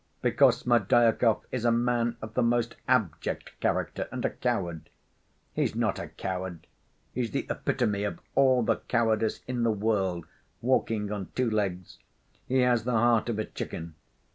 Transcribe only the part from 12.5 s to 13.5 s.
has the heart of a